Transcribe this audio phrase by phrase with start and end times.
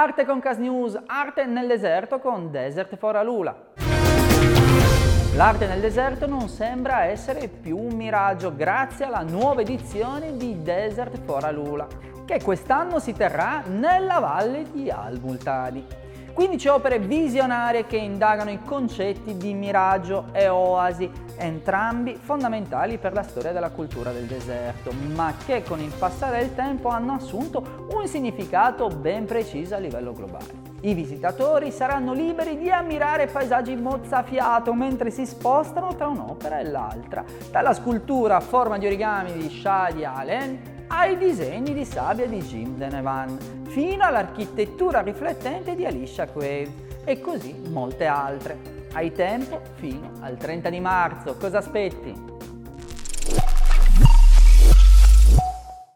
[0.00, 3.52] Arte con Cas News, arte nel deserto con Desert for Alula.
[5.34, 11.18] L'arte nel deserto non sembra essere più un miraggio grazie alla nuova edizione di Desert
[11.24, 11.88] for Alula,
[12.24, 15.84] che quest'anno si terrà nella valle di Al-Multani.
[16.38, 23.24] 15 opere visionarie che indagano i concetti di miraggio e oasi, entrambi fondamentali per la
[23.24, 28.06] storia della cultura del deserto, ma che con il passare del tempo hanno assunto un
[28.06, 30.66] significato ben preciso a livello globale.
[30.82, 37.24] I visitatori saranno liberi di ammirare paesaggi mozzafiato mentre si spostano tra un'opera e l'altra,
[37.50, 42.76] dalla scultura a forma di origami di Shadi Allen ai disegni di sabbia di Jim
[42.76, 43.38] Denevan,
[43.68, 46.70] fino all'architettura riflettente di Alicia Quaid
[47.04, 48.76] e così molte altre.
[48.92, 52.27] Hai tempo fino al 30 di marzo, cosa aspetti?